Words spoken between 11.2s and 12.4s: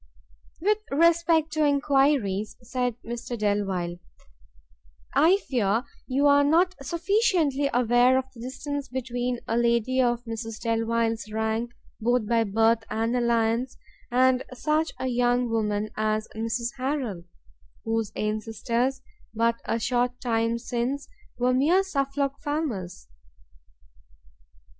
rank, both